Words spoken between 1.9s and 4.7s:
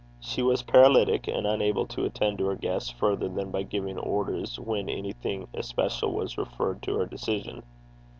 attend to her guests further than by giving orders